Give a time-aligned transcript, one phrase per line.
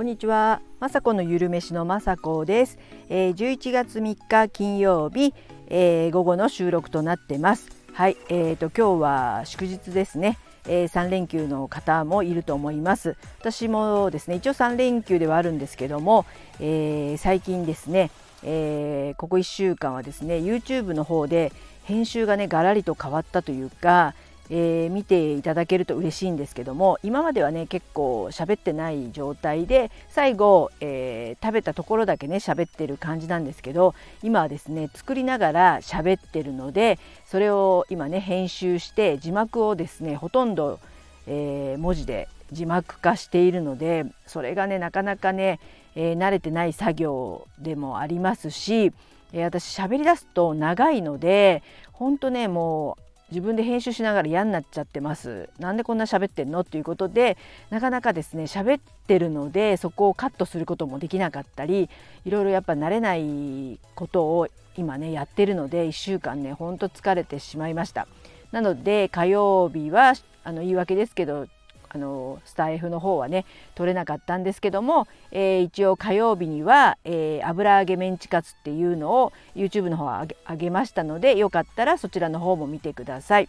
[0.00, 2.78] こんにちは、まさこのゆるめしのまさこです、
[3.10, 5.34] えー、11月3日金曜日、
[5.66, 7.68] えー、午後の収録となってます。
[7.92, 10.38] はい、えーと今日は祝日ですね。
[10.66, 13.18] えー、3連休の方もいると思います。
[13.40, 16.24] 私もですね一応3連休ではあるんですけども、
[16.60, 18.10] えー、最近ですね、
[18.42, 21.52] えー、ここ1週間はですね YouTube の方で
[21.84, 24.14] 編集がねガラリと変わったというか、
[24.52, 40.80] えー、見ていただけると嬉しいんですけども今まではね結構喋ってない状態で最後、えー、食べたところだけね喋ってる感じなんですけど今はですね作りながら喋ってるのでそれを今ね編集して字幕をですねほとんど、
[41.28, 45.60] えー、文字で字幕化しているのでそれがねなかなかね、
[45.94, 48.92] え慣れてない作業でもありますし、
[49.32, 51.62] え私喋り出すと長いので
[51.92, 55.48] ほんとねもう自分で編集しながら嫌になっちゃってます。
[55.58, 56.60] なんでこんな喋ってんの？
[56.60, 57.36] っていうことで
[57.70, 61.88] なかなかですね喋ってるのでそこをカットすることもできなかったり
[62.24, 68.08] いろいろやっぱ慣れないことを今ねやってるので1週間ねほんと疲れてしまいました。
[68.52, 71.46] なので火曜日はあの言い訳ですけど
[71.92, 83.48] あのスタイフの方はね取れなかったんですけども、えー、一応火曜日には、えー、油揚げメンチカツっていうのを YouTube の方は上げましたのでよかったらそちらの方も見てください。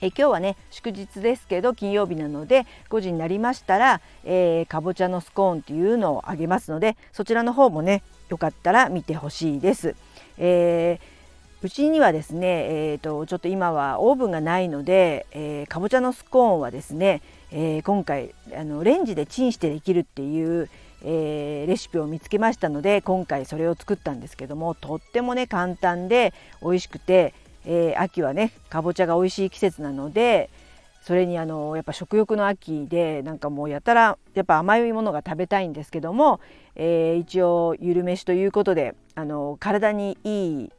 [0.00, 9.96] え今日はね祝日ですけど金曜日なので5時になりましたら、えー、かぼちゃのスコーンっていうのをあげますのでそちらの方もねよかったら見てほしいです。
[10.36, 11.17] えー
[11.60, 20.70] うちにはですね、えーと、ちょっと今はオーブンがないので、えー、かぼちゃのスコーンはですね、えー、今回あのレンジでチンしてできるっていう、
[21.02, 27.34] えー、レシピを見つけましたので今回それを作ったんですけどもとってもね簡単で美味しくて、
[27.66, 30.50] え秋はねかぼちゃが美味しい季節なので
[31.02, 36.38] それにあのやっぱ食欲の秋でなんかもうやたらやっぱ甘いものが食べたいんですけども、
[36.76, 40.70] え一応ゆるめしということであの体にいい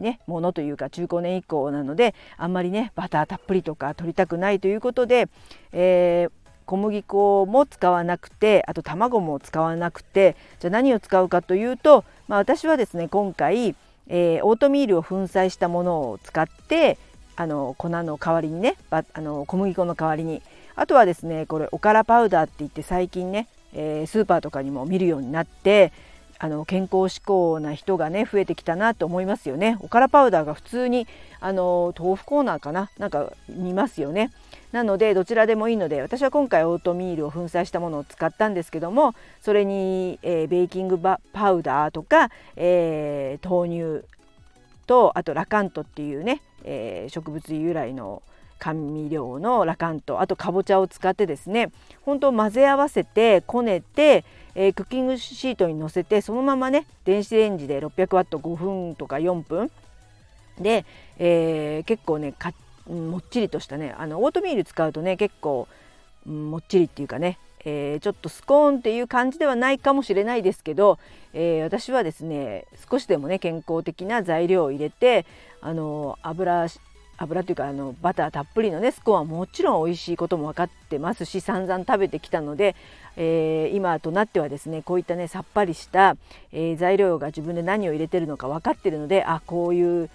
[0.00, 5.28] ね、ものというか中高年以降なのであんまりねバターたっぷりとか取りたくないということで、
[5.72, 6.30] えー、
[6.66, 13.76] 小麦粉も使わなくてあと卵も使わなくてじゃあ何を使うかというと、まあ、私はですね今回、
[14.08, 16.98] えー、オートミールを粉砕したものを使って
[17.36, 20.42] あの粉の代わりにねあの小麦粉の代わりに
[20.76, 25.92] あとはですねこれおからパウダーって言って最近ね、えー、スーパーとかにも見るようになって
[26.38, 29.78] あの健康志向な人がね増えてきたなと思いますよね。
[29.80, 31.06] おからパウダーが普通に
[31.40, 32.90] あの豆腐コーナーかな？
[32.98, 34.30] なんか見ますよね。
[34.72, 44.08] なのでどちらでもいいので私は今回オートミールを粉砕したものを使ったんですけどもそれに、えー、ベーキングパウダーとか、えー、豆乳
[44.88, 48.20] とあとラカントっていうね、えー、植物由来の
[48.58, 51.70] 甘味料のラカントあとかぼちゃを使ってですね
[52.02, 59.70] 本当混ぜ合わせてこねてえー、クッキングシートに乗せてそのままね電子レンジで600ワット5分とか4分
[60.58, 60.84] で、
[61.18, 62.34] えー、結構ね
[62.88, 65.66] もっちりとしたねあのオートミール使うとね結構、
[66.26, 70.98] もっちりっていうかね、えー、ちょっとスコーンっていう感じではないかもしれないですけど、
[71.32, 75.26] えー、私はですね少しでもね健康的な材料を入れて
[75.60, 76.66] あの油
[77.18, 82.74] 油というかあのバターたっぷりのねスコーンはもちろん美味しいことも分かってますし散々食べてきたので、
[83.16, 86.16] えー、今となってはですねこういったねさっぱりした、
[86.52, 90.10] えー、材料が自分で何を入れてるのか分かってるのであこういう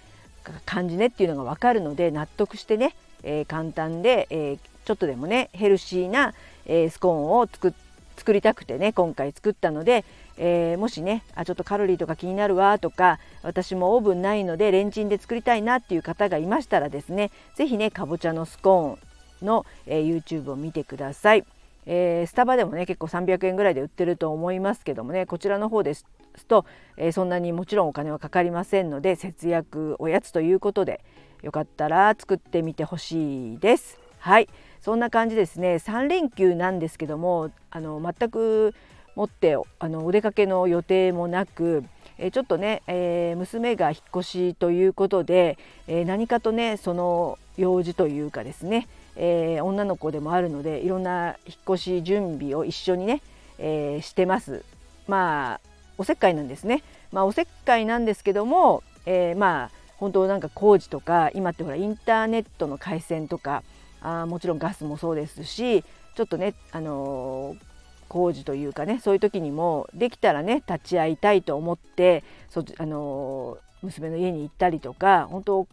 [0.64, 6.32] 感じねっていうのが分かるので納得してね、えー、簡単で、えちょっとでもねヘルシーな、
[6.64, 7.89] えスコーンを作って
[8.20, 10.04] 作りたくてね今回作ったので、
[10.36, 21.44] えー、もしねあちょっとカロリーとか気になるわとか私もオーブンないのでレンチンで作りたいなっていう方がいましたらですね是非ねかぼちゃのスコーンの、えー、YouTube を見てください。
[21.86, 26.04] えー、スタバでもね結構300円ぐらいで売ってると思いますけどもねこちらの方です
[26.46, 26.66] と、
[26.98, 31.00] えー、そんなにもちろんお金はかかりませんので節約おやつということで
[31.42, 33.98] よかったら作ってみてほしいです。
[34.18, 34.48] はい
[34.82, 38.74] そんな感じですね3連休なんですけどもあの全く
[39.14, 41.84] 持ってあのお出かけの予定もなく
[42.18, 53.22] えちょっとね、えー、娘が引っ越しということで、えー、何かとねその用事というかですね、えー、女の子でもあるのでいろんな引っ越し準備を一緒にね、
[53.58, 54.64] えしてます。
[55.08, 55.60] まあ
[55.96, 56.82] おせっかいなんですね。
[57.10, 63.62] まあ、おせっかいなんですけども、えまあ本当なんか工事とか今ってほらインターネットの回線とか
[64.00, 67.56] あもちろんガスもそうですしちょっとね、あの
[68.08, 75.68] 工事というかねそういう時にもできたらね立ち会いたいと思ってそあの娘の家に行ったりとか本当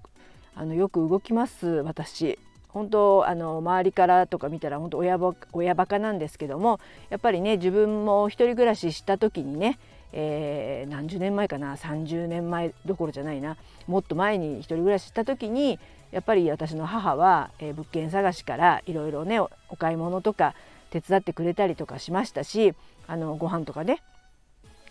[0.55, 2.39] あのよく動きます私。
[2.69, 6.79] 本当あの周りからとか見たら本当親ば親バカなんですけども
[7.09, 9.79] やっぱりね自分も一人暮らしした時にね、
[10.13, 13.57] えー、何十年前かな30年前どころじゃないな
[13.87, 15.79] もっと前に一人暮らしした時に
[16.11, 20.53] やっぱり私の母は、えー、物件探しからいろいろねお買い物とか
[20.89, 22.73] 手伝ってくれたりとかしましたし
[23.07, 24.01] あのご飯とかね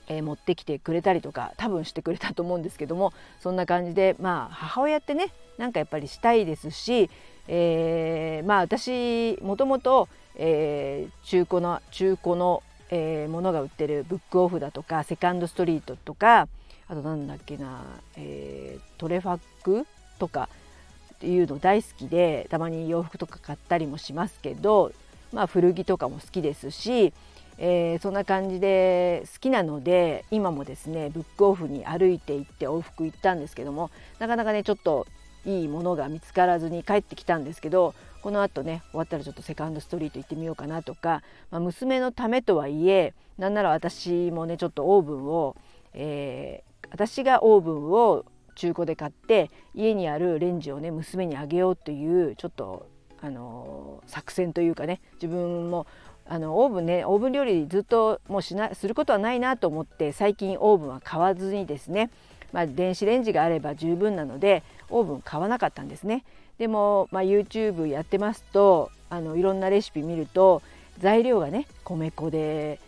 [0.08, 7.10] えー、持ってきてくれたりとか多分してくれたと思うんですけどもそんな感じでまあ母親ってねなんかやっぱりしたいですし、
[7.48, 16.46] えー、まあ私もともと、中古の中古の、えー、ものが売ってるブックオフだとかセカンドストリートとか
[16.88, 17.82] あとなんだっけな、
[18.16, 19.86] えー、トレファック
[20.18, 20.50] とか
[21.22, 24.92] いうの大好きでたまに洋服とか買ったりもしますけど、
[25.32, 27.12] まあ、古着とかも好きですし、
[27.58, 35.06] えー、そんな感じで好きなので今もですねブックオフに歩いて行って往復行ったんですけどもなかなかねちょっと
[35.46, 45.56] いいものが見つからずに帰ってきたんですけどこのあとね終わったらちょっとセカンドストリート行ってみようかなとか、まあ、娘のためとはいえなんなら私もねちょっとオーブンを、
[45.94, 48.24] えー、私がオーブンを
[48.56, 52.88] 中古で買って家にあるレンジをね娘にあげようというちょっと
[53.20, 55.86] あの作戦というかね自分も
[56.28, 62.10] あのオーブンねオーブン料理ずっともうしなすることはないなと思って最近オーブンは買わずにですね、
[62.52, 66.24] まあ、電子レンジがあれば十分なのでオーブン買わなかったんですね。
[66.58, 70.62] でも、まあ、YouTube やってますとあのいろんなレシピ見ると
[70.98, 72.80] 材料がね米粉で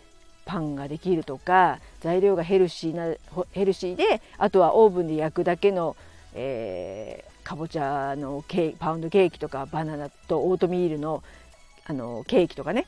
[0.49, 3.15] パンができるとか材料がヘルシーな
[3.51, 5.95] ヘルシーであとはオーブンで焼くだけの、
[6.33, 11.21] えー、かぼちゃのケパウンドケーキとかバナナとオートミールの
[11.85, 12.87] あのケーキとかね。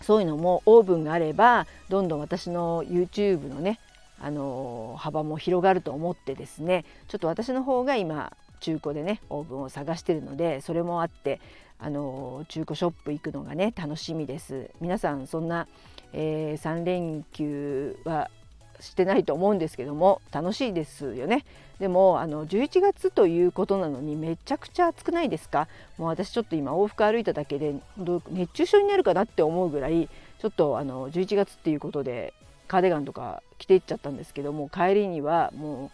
[0.00, 3.80] そういうのもオーブンがあればどんどん私の YouTube のね
[4.20, 11.40] あの幅も広がると思ってですねちょっと私の方が今中古でねオーブンを探してるのでそれもあって
[11.80, 14.70] あの中古ショップ行くのがね楽しみです。
[14.80, 15.68] 皆さんそんな、
[16.12, 18.30] えー、3連休は
[18.80, 21.44] してないと思うんですけども楽しいですよね。
[21.80, 25.68] でもあの11月ということなのにめちゃくちゃ暑くないですか？
[25.96, 27.74] もう私ちょっと今往復歩いただけで
[28.30, 30.08] 熱中症になるかなって思うぐらい
[30.38, 32.34] ちょっとあの11月っていうことで
[32.68, 35.90] カーディガンとか着ていっちゃったんですけども帰りにはも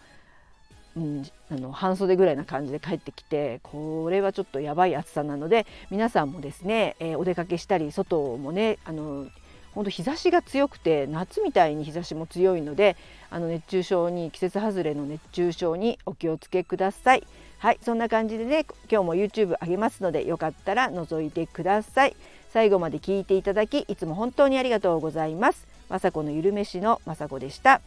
[0.97, 9.27] う、うん、あの半袖ぐらいな感じで帰ってきてこれはちょっとやばい暑さなので皆さんもですね、えー、お出かけしたり外もねあの
[9.75, 12.97] 本当日差しが強くて夏みたいに日差しも強いので
[13.31, 17.27] あの熱中症に季節外れの熱中症にお気をつけください。
[17.59, 22.17] はいそんな感じでね今日も YouTube 上げますのでよかったら覗いてください。
[22.51, 25.67] 最後まで聞いていただきいつも本当にありがとうございます。
[25.91, 27.81] 雅子のゆるめしの雅子でした。